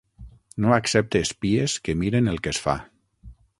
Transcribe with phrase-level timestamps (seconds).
[0.63, 2.77] No accepte espies que miren el que es fa.